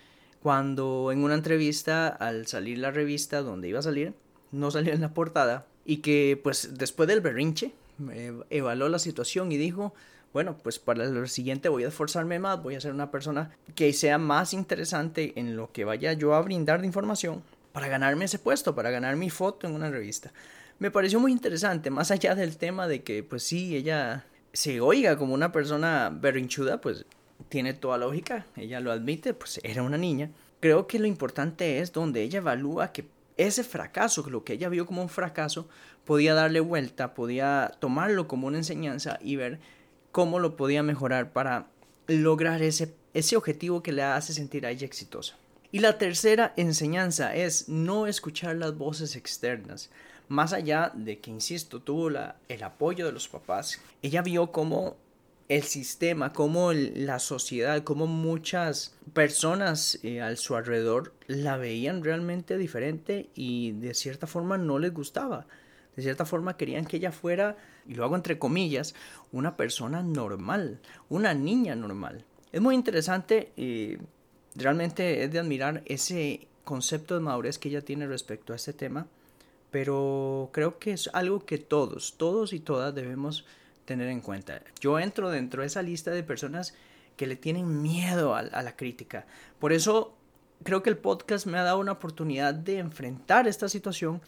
cuando 0.40 1.10
en 1.10 1.24
una 1.24 1.34
entrevista 1.34 2.06
al 2.06 2.46
salir 2.46 2.78
la 2.78 2.92
revista 2.92 3.42
donde 3.42 3.68
iba 3.68 3.80
a 3.80 3.82
salir, 3.82 4.14
no 4.52 4.70
salió 4.70 4.92
en 4.92 5.00
la 5.00 5.12
portada, 5.12 5.66
y 5.84 5.98
que 5.98 6.38
pues 6.40 6.78
después 6.78 7.08
del 7.08 7.20
berrinche 7.20 7.72
eh, 8.12 8.32
evaluó 8.50 8.88
la 8.88 9.00
situación 9.00 9.50
y 9.50 9.56
dijo, 9.56 9.92
bueno, 10.32 10.56
pues 10.62 10.78
para 10.78 11.04
lo 11.06 11.26
siguiente 11.26 11.68
voy 11.68 11.84
a 11.84 11.88
esforzarme 11.88 12.38
más, 12.38 12.62
voy 12.62 12.76
a 12.76 12.80
ser 12.80 12.92
una 12.92 13.10
persona 13.10 13.50
que 13.74 13.92
sea 13.92 14.18
más 14.18 14.54
interesante 14.54 15.32
en 15.36 15.56
lo 15.56 15.72
que 15.72 15.84
vaya 15.84 16.12
yo 16.12 16.34
a 16.34 16.42
brindar 16.42 16.80
de 16.80 16.86
información 16.86 17.42
para 17.72 17.88
ganarme 17.88 18.26
ese 18.26 18.38
puesto, 18.38 18.74
para 18.74 18.90
ganar 18.90 19.16
mi 19.16 19.30
foto 19.30 19.66
en 19.66 19.74
una 19.74 19.90
revista. 19.90 20.32
Me 20.78 20.90
pareció 20.90 21.20
muy 21.20 21.32
interesante, 21.32 21.90
más 21.90 22.10
allá 22.10 22.34
del 22.34 22.56
tema 22.56 22.88
de 22.88 23.02
que, 23.02 23.22
pues 23.22 23.42
sí, 23.42 23.76
ella 23.76 24.24
se 24.52 24.80
oiga 24.80 25.16
como 25.18 25.34
una 25.34 25.52
persona 25.52 26.10
berrinchuda, 26.12 26.80
pues 26.80 27.04
tiene 27.48 27.74
toda 27.74 27.98
lógica, 27.98 28.46
ella 28.56 28.80
lo 28.80 28.92
admite, 28.92 29.34
pues 29.34 29.60
era 29.62 29.82
una 29.82 29.98
niña. 29.98 30.30
Creo 30.60 30.86
que 30.86 30.98
lo 30.98 31.06
importante 31.06 31.80
es 31.80 31.92
donde 31.92 32.22
ella 32.22 32.38
evalúa 32.38 32.92
que 32.92 33.06
ese 33.36 33.64
fracaso, 33.64 34.28
lo 34.28 34.44
que 34.44 34.54
ella 34.54 34.68
vio 34.68 34.86
como 34.86 35.02
un 35.02 35.08
fracaso, 35.08 35.68
podía 36.04 36.34
darle 36.34 36.60
vuelta, 36.60 37.14
podía 37.14 37.72
tomarlo 37.78 38.28
como 38.28 38.46
una 38.46 38.58
enseñanza 38.58 39.18
y 39.22 39.36
ver 39.36 39.60
cómo 40.12 40.38
lo 40.38 40.56
podía 40.56 40.82
mejorar 40.82 41.32
para 41.32 41.66
lograr 42.06 42.62
ese, 42.62 42.94
ese 43.14 43.36
objetivo 43.36 43.82
que 43.82 43.92
le 43.92 44.02
hace 44.02 44.32
sentir 44.32 44.66
a 44.66 44.70
ella 44.70 44.86
exitosa. 44.86 45.36
Y 45.72 45.78
la 45.78 45.98
tercera 45.98 46.52
enseñanza 46.56 47.34
es 47.34 47.68
no 47.68 48.06
escuchar 48.06 48.56
las 48.56 48.76
voces 48.76 49.14
externas. 49.14 49.90
Más 50.28 50.52
allá 50.52 50.92
de 50.94 51.18
que, 51.18 51.30
insisto, 51.30 51.80
tuvo 51.80 52.10
la, 52.10 52.36
el 52.48 52.62
apoyo 52.62 53.06
de 53.06 53.12
los 53.12 53.28
papás, 53.28 53.80
ella 54.02 54.22
vio 54.22 54.50
cómo 54.52 54.96
el 55.48 55.64
sistema, 55.64 56.32
cómo 56.32 56.72
la 56.72 57.18
sociedad, 57.18 57.82
cómo 57.82 58.06
muchas 58.06 58.94
personas 59.12 59.98
eh, 60.04 60.20
a 60.22 60.36
su 60.36 60.54
alrededor 60.54 61.12
la 61.26 61.56
veían 61.56 62.04
realmente 62.04 62.56
diferente 62.56 63.30
y 63.34 63.72
de 63.72 63.94
cierta 63.94 64.28
forma 64.28 64.58
no 64.58 64.78
les 64.78 64.94
gustaba. 64.94 65.46
De 65.96 66.02
cierta 66.02 66.24
forma 66.24 66.56
querían 66.56 66.86
que 66.86 66.96
ella 66.96 67.12
fuera, 67.12 67.56
y 67.86 67.94
lo 67.94 68.04
hago 68.04 68.16
entre 68.16 68.38
comillas, 68.38 68.94
una 69.32 69.56
persona 69.56 70.02
normal, 70.02 70.80
una 71.08 71.34
niña 71.34 71.74
normal. 71.74 72.24
Es 72.52 72.60
muy 72.60 72.74
interesante 72.74 73.52
y 73.56 73.96
realmente 74.54 75.24
es 75.24 75.32
de 75.32 75.38
admirar 75.38 75.82
ese 75.86 76.48
concepto 76.64 77.14
de 77.14 77.20
madurez 77.20 77.58
que 77.58 77.68
ella 77.68 77.82
tiene 77.82 78.06
respecto 78.06 78.52
a 78.52 78.56
este 78.56 78.72
tema, 78.72 79.06
pero 79.70 80.50
creo 80.52 80.78
que 80.78 80.92
es 80.92 81.10
algo 81.12 81.44
que 81.44 81.58
todos, 81.58 82.14
todos 82.16 82.52
y 82.52 82.60
todas 82.60 82.94
debemos 82.94 83.44
tener 83.84 84.08
en 84.08 84.20
cuenta. 84.20 84.62
Yo 84.80 84.98
entro 84.98 85.30
dentro 85.30 85.62
de 85.62 85.66
esa 85.66 85.82
lista 85.82 86.10
de 86.10 86.22
personas 86.22 86.74
que 87.16 87.26
le 87.26 87.36
tienen 87.36 87.82
miedo 87.82 88.34
a, 88.34 88.40
a 88.40 88.62
la 88.62 88.76
crítica. 88.76 89.26
Por 89.58 89.72
eso 89.72 90.14
creo 90.62 90.82
que 90.82 90.90
el 90.90 90.96
podcast 90.96 91.46
me 91.46 91.58
ha 91.58 91.62
dado 91.62 91.78
una 91.78 91.92
oportunidad 91.92 92.54
de 92.54 92.78
enfrentar 92.78 93.46
esta 93.48 93.68
situación, 93.68 94.20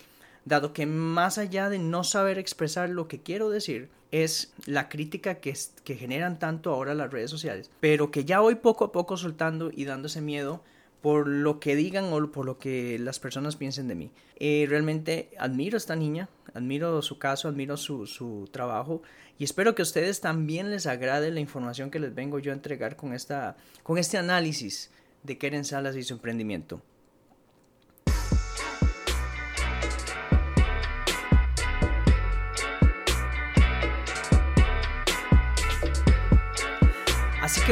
dado 0.45 0.73
que 0.73 0.87
más 0.87 1.39
allá 1.39 1.69
de 1.69 1.79
no 1.79 2.05
saber 2.05 2.39
expresar 2.39 2.89
lo 2.89 3.09
que 3.09 3.23
quiero 3.23 3.51
decir, 3.51 3.91
es 4.13 4.53
la 4.67 4.89
crítica 4.89 5.37
que, 5.37 5.57
generan 5.85 6.39
tanto 6.39 6.71
ahora 6.71 6.95
las 6.95 7.11
redes 7.11 7.31
sociales, 7.31 7.71
pero 7.81 8.11
que 8.11 8.25
ya 8.25 8.41
voy 8.41 8.57
poco 8.57 8.85
a 8.85 8.93
poco 8.93 9.17
soltando 9.17 9.71
y 9.75 9.87
dándose 9.87 10.21
miedo 10.21 10.63
por 11.01 11.27
lo 11.27 11.59
que 11.59 11.75
digan 11.75 12.13
o 12.13 12.31
por 12.31 12.47
lo 12.47 12.59
que 12.59 12.99
las 12.99 13.19
personas 13.19 13.57
piensen 13.57 13.89
de 13.89 13.97
mí. 13.97 14.11
Eh, 14.37 14.67
realmente 14.69 15.31
admiro 15.39 15.77
a 15.77 15.79
esta 15.79 15.97
niña, 15.97 16.29
admiro 16.55 17.01
su 17.03 17.19
caso, 17.19 17.49
admiro 17.49 17.77
su, 17.77 18.07
su, 18.07 18.49
trabajo 18.53 19.03
y 19.39 19.45
espero 19.45 19.75
que 19.75 19.83
a 19.83 19.85
ustedes 19.85 20.21
también 20.21 20.71
les 20.71 20.87
agrade 20.87 21.31
la 21.31 21.41
información 21.41 21.91
que 21.91 21.99
les 21.99 22.15
vengo 22.15 22.39
yo 22.39 22.53
a 22.53 22.55
entregar 22.55 22.95
con, 22.97 23.15
esta, 23.15 23.57
con 23.83 23.99
este 23.99 24.19
análisis 24.19 24.91
de 25.23 25.39
Keren 25.39 25.65
Salas 25.65 25.97
y 25.97 26.03
su 26.03 26.15
emprendimiento. 26.15 26.83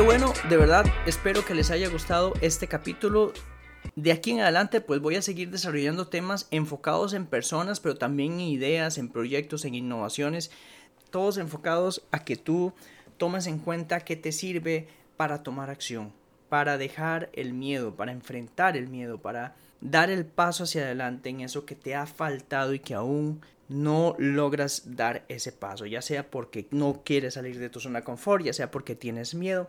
Bueno, 0.05 0.33
de 0.49 0.57
verdad 0.57 0.87
espero 1.07 1.45
que 1.45 1.55
les 1.55 1.71
haya 1.71 1.89
gustado 1.89 2.33
este 2.41 2.67
capítulo. 2.67 3.33
De 3.97 4.13
aquí 4.13 4.33
en 4.33 4.41
adelante 4.41 4.81
pues 4.81 5.01
voy 5.01 5.17
a 5.17 5.23
seguir 5.23 5.51
desarrollando 5.51 6.09
temas 6.09 6.47
enfocados 6.51 7.13
en 7.13 7.27
personas, 7.27 7.81
pero 7.81 7.97
también 7.97 8.35
en 8.35 8.41
ideas, 8.41 8.99
en 8.99 9.09
proyectos, 9.09 9.65
en 9.65 9.75
innovaciones, 9.75 10.51
todos 11.11 11.39
enfocados 11.39 12.03
a 12.13 12.25
que 12.25 12.37
tú 12.37 12.73
tomes 13.17 13.47
en 13.47 13.59
cuenta 13.59 14.01
qué 14.01 14.17
te 14.17 14.33
sirve 14.33 14.89
para 15.17 15.43
tomar 15.43 15.71
acción 15.71 16.13
para 16.51 16.77
dejar 16.77 17.31
el 17.33 17.55
miedo, 17.55 17.95
para 17.95 18.13
enfrentar 18.13 18.77
el 18.77 18.89
miedo, 18.89 19.23
para 19.23 19.55
dar 19.81 20.11
el 20.11 20.27
paso 20.27 20.65
hacia 20.65 20.83
adelante 20.83 21.31
en 21.31 21.41
eso 21.41 21.65
que 21.65 21.77
te 21.77 21.95
ha 21.95 22.07
faltado 22.07 22.75
y 22.75 22.81
que 22.81 22.93
aún 22.93 23.41
no 23.69 24.17
logras 24.19 24.97
dar 24.97 25.25
ese 25.29 25.53
paso, 25.53 25.87
ya 25.87 26.03
sea 26.03 26.29
porque 26.29 26.67
no 26.73 27.03
quieres 27.05 27.35
salir 27.35 27.59
de 27.59 27.71
tu 27.71 27.79
zona 27.79 28.01
de 28.01 28.05
confort, 28.05 28.45
ya 28.45 28.53
sea 28.53 28.71
porque 28.73 28.97
tienes 28.97 29.35
miedo, 29.35 29.69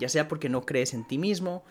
ya 0.00 0.08
sea 0.08 0.26
porque 0.26 0.48
no 0.48 0.66
crees 0.66 0.94
en 0.94 1.06
ti 1.06 1.18
mismo, 1.18 1.62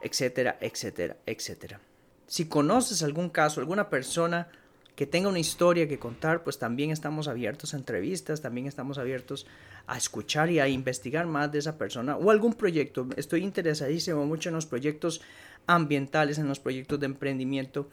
etcétera, 0.00 0.56
etcétera, 0.60 1.16
etcétera. 1.26 1.80
Si 2.26 2.46
conoces 2.46 3.02
algún 3.02 3.28
caso, 3.28 3.60
alguna 3.60 3.90
persona 3.90 4.48
que 4.94 5.06
tenga 5.06 5.28
una 5.28 5.38
historia 5.38 5.86
que 5.88 5.98
contar, 5.98 6.42
pues 6.42 6.58
también 6.58 6.90
estamos 6.90 7.28
abiertos 7.28 7.72
a 7.72 7.76
entrevistas, 7.76 8.40
también 8.40 8.66
estamos 8.66 8.98
abiertos 8.98 9.46
a 9.86 9.96
escuchar 9.96 10.50
y 10.50 10.58
a 10.58 10.66
investigar 10.66 11.26
más 11.26 11.52
de 11.52 11.60
esa 11.60 11.78
persona 11.78 12.16
o 12.16 12.30
algún 12.30 12.54
proyecto. 12.54 13.06
Estoy 13.16 13.44
interesadísimo 13.44 14.26
mucho 14.26 14.48
en 14.48 14.56
los 14.56 14.66
proyectos 14.66 15.20
ambientales, 15.68 16.38
en 16.38 16.48
los 16.48 16.58
proyectos 16.58 16.98
de 16.98 17.06
emprendimiento, 17.06 17.88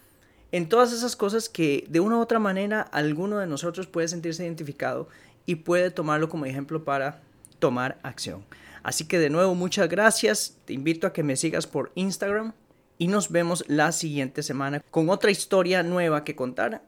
en 0.51 0.67
todas 0.67 0.93
esas 0.93 1.15
cosas 1.15 1.47
que 1.47 1.85
de 1.89 1.99
una 1.99 2.17
u 2.17 2.21
otra 2.21 2.39
manera 2.39 2.81
alguno 2.81 3.37
de 3.37 3.47
nosotros 3.47 3.87
puede 3.87 4.07
sentirse 4.07 4.43
identificado 4.43 5.07
y 5.45 5.55
puede 5.55 5.91
tomarlo 5.91 6.27
como 6.27 6.45
ejemplo 6.45 6.83
para 6.83 7.21
tomar 7.59 7.99
acción. 8.01 8.45
Así 8.85 9.07
que 9.07 9.17
de 9.17 9.31
nuevo 9.31 9.55
muchas 9.55 9.89
gracias, 9.89 10.59
te 10.65 10.73
invito 10.73 11.07
a 11.07 11.11
que 11.11 11.23
me 11.23 11.37
sigas 11.37 11.65
por 11.65 11.91
Instagram 11.95 12.53
y 12.99 13.07
nos 13.07 13.31
vemos 13.31 13.65
la 13.67 13.91
siguiente 13.91 14.43
semana 14.43 14.79
con 14.91 15.09
otra 15.09 15.31
historia 15.31 15.81
nueva 15.81 16.23
que 16.23 16.35
contar 16.35 16.83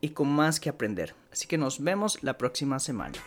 y 0.00 0.08
con 0.08 0.28
más 0.28 0.60
que 0.60 0.70
aprender. 0.70 1.14
Así 1.30 1.46
que 1.46 1.58
nos 1.58 1.84
vemos 1.84 2.22
la 2.22 2.38
próxima 2.38 2.78
semana. 2.78 3.18